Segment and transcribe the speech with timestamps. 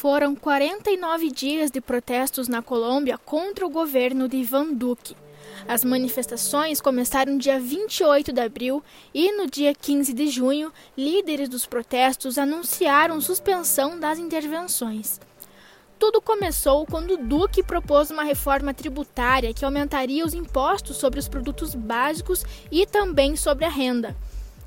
[0.00, 5.14] Foram 49 dias de protestos na Colômbia contra o governo de Ivan Duque.
[5.68, 8.82] As manifestações começaram dia 28 de abril
[9.12, 15.20] e, no dia 15 de junho, líderes dos protestos anunciaram suspensão das intervenções.
[15.98, 21.74] Tudo começou quando Duque propôs uma reforma tributária que aumentaria os impostos sobre os produtos
[21.74, 24.16] básicos e também sobre a renda.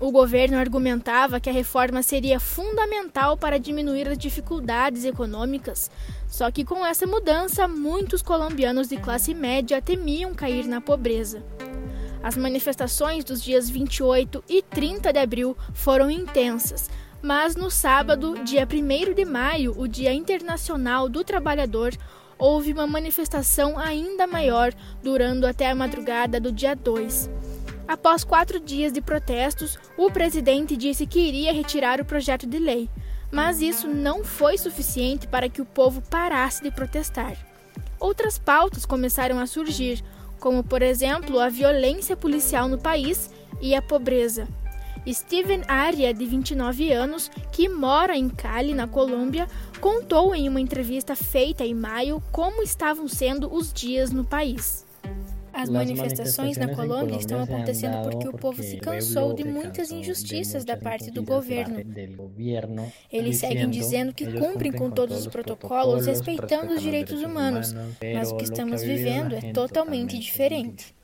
[0.00, 5.90] O governo argumentava que a reforma seria fundamental para diminuir as dificuldades econômicas.
[6.28, 11.42] Só que com essa mudança, muitos colombianos de classe média temiam cair na pobreza.
[12.22, 16.88] As manifestações dos dias 28 e 30 de abril foram intensas,
[17.20, 21.92] mas no sábado, dia 1 de maio, o Dia Internacional do Trabalhador,
[22.38, 27.28] houve uma manifestação ainda maior, durando até a madrugada do dia 2.
[27.88, 32.90] Após quatro dias de protestos, o presidente disse que iria retirar o projeto de lei,
[33.32, 37.34] mas isso não foi suficiente para que o povo parasse de protestar.
[37.98, 40.04] Outras pautas começaram a surgir,
[40.38, 44.46] como, por exemplo, a violência policial no país e a pobreza.
[45.10, 49.48] Steven Aria, de 29 anos, que mora em Cali, na Colômbia,
[49.80, 54.87] contou em uma entrevista feita em maio como estavam sendo os dias no país.
[55.58, 60.76] As manifestações na Colômbia estão acontecendo porque o povo se cansou de muitas injustiças da
[60.76, 61.80] parte do governo.
[63.10, 67.74] Eles seguem dizendo que cumprem com todos os protocolos, respeitando os direitos humanos,
[68.14, 70.94] mas o que estamos vivendo é totalmente diferente.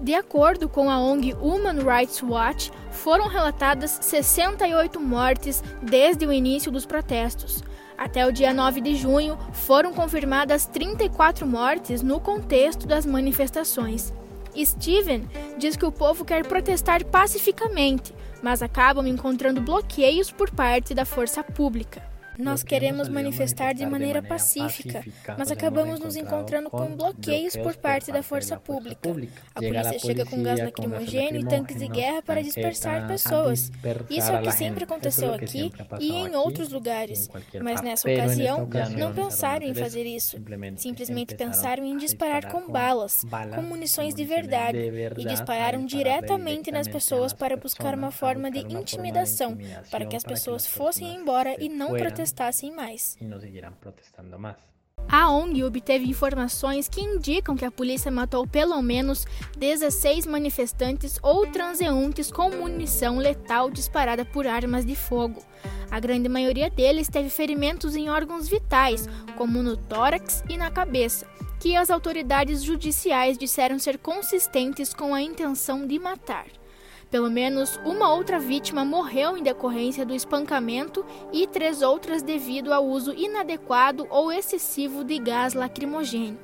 [0.00, 6.72] De acordo com a ONG Human Rights Watch, foram relatadas 68 mortes desde o início
[6.72, 7.62] dos protestos.
[8.02, 14.12] Até o dia 9 de junho, foram confirmadas 34 mortes no contexto das manifestações.
[14.56, 21.04] Steven diz que o povo quer protestar pacificamente, mas acabam encontrando bloqueios por parte da
[21.04, 22.02] força pública.
[22.38, 25.04] Nós queremos manifestar de maneira pacífica,
[25.38, 29.10] mas acabamos nos encontrando com bloqueios por parte da força pública.
[29.54, 33.70] A polícia chega com gás lacrimogêneo e tanques de guerra para dispersar pessoas.
[34.08, 37.28] Isso é o que sempre aconteceu aqui e em outros lugares.
[37.60, 40.38] Mas nessa ocasião, não pensaram em fazer isso.
[40.76, 44.78] Simplesmente pensaram em disparar com balas, com munições de verdade,
[45.18, 49.56] e dispararam diretamente nas pessoas para buscar uma forma de intimidação,
[49.90, 53.16] para que as pessoas fossem embora e não protestassem protestassem mais.
[55.08, 59.26] A ONG obteve informações que indicam que a polícia matou pelo menos
[59.58, 65.42] 16 manifestantes ou transeuntes com munição letal disparada por armas de fogo.
[65.90, 71.26] A grande maioria deles teve ferimentos em órgãos vitais, como no tórax e na cabeça,
[71.58, 76.46] que as autoridades judiciais disseram ser consistentes com a intenção de matar.
[77.12, 82.86] Pelo menos uma outra vítima morreu em decorrência do espancamento e três outras devido ao
[82.86, 86.40] uso inadequado ou excessivo de gás lacrimogêneo.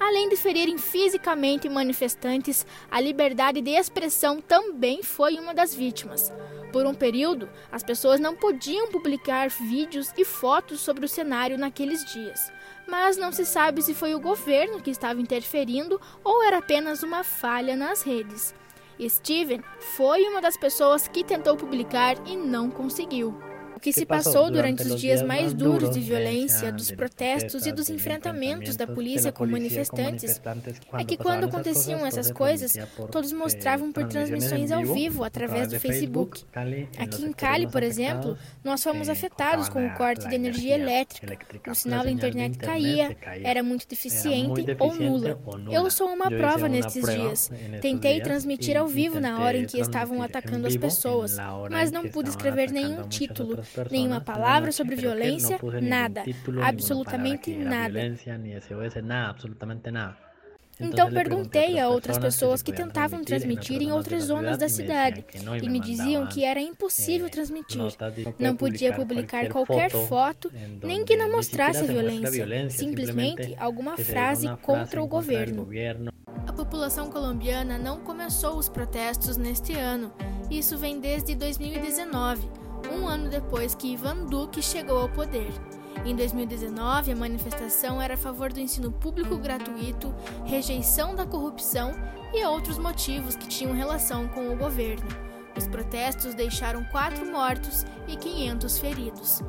[0.00, 6.32] Além de ferirem fisicamente manifestantes, a liberdade de expressão também foi uma das vítimas.
[6.72, 12.02] Por um período, as pessoas não podiam publicar vídeos e fotos sobre o cenário naqueles
[12.10, 12.50] dias.
[12.88, 17.22] Mas não se sabe se foi o governo que estava interferindo ou era apenas uma
[17.22, 18.54] falha nas redes.
[19.00, 23.34] Steven foi uma das pessoas que tentou publicar e não conseguiu
[23.82, 28.76] que se passou durante os dias mais duros de violência, dos protestos e dos enfrentamentos
[28.76, 30.40] da polícia com manifestantes
[30.92, 32.76] é que quando aconteciam essas coisas,
[33.10, 36.44] todos mostravam por transmissões ao vivo através do Facebook.
[36.96, 41.36] Aqui em Cali, por exemplo, nós fomos afetados com o corte de energia elétrica.
[41.68, 45.40] O sinal da internet caía, era muito deficiente ou nula.
[45.70, 47.50] Eu sou uma prova nestes dias.
[47.80, 51.36] Tentei transmitir ao vivo na hora em que estavam atacando as pessoas,
[51.68, 53.58] mas não pude escrever nenhum título
[53.90, 56.24] nenhuma palavra sobre violência, nada,
[56.62, 58.00] absolutamente nada.
[60.80, 65.24] Então perguntei a outras pessoas que tentavam transmitir em outras zonas da cidade
[65.62, 67.80] e me diziam que era impossível transmitir.
[68.38, 70.50] Não podia publicar qualquer foto,
[70.82, 75.68] nem que não mostrasse violência, simplesmente alguma frase contra o governo.
[76.46, 80.12] A população colombiana não começou os protestos neste ano.
[80.50, 85.52] Isso vem desde 2019 um ano depois que Ivan Duque chegou ao poder.
[86.04, 90.12] Em 2019, a manifestação era a favor do ensino público gratuito,
[90.44, 91.92] rejeição da corrupção
[92.32, 95.06] e outros motivos que tinham relação com o governo.
[95.56, 99.42] Os protestos deixaram quatro mortos e 500 feridos.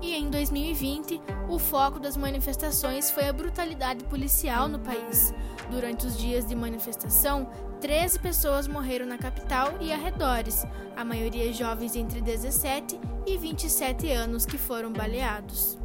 [0.00, 5.34] E em 2020, o foco das manifestações foi a brutalidade policial no país.
[5.70, 7.50] Durante os dias de manifestação,
[7.80, 10.64] 13 pessoas morreram na capital e arredores,
[10.96, 15.78] a maioria jovens entre 17 e 27 anos que foram baleados.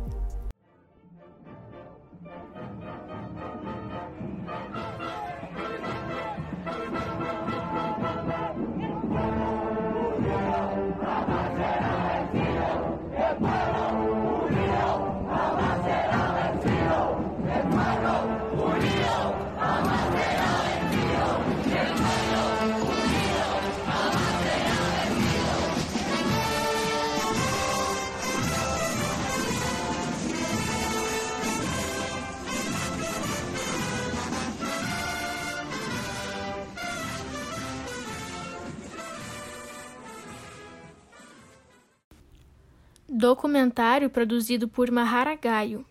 [43.23, 45.85] Documentário produzido por Maharagayo.